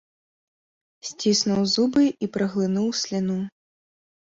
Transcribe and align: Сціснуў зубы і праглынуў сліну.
Сціснуў 1.09 1.61
зубы 1.75 2.03
і 2.11 2.25
праглынуў 2.39 2.87
сліну. 3.03 3.39